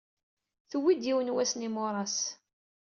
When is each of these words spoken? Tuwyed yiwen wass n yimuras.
Tuwyed 0.69 1.01
yiwen 1.05 1.33
wass 1.35 1.51
n 1.55 1.63
yimuras. 1.65 2.17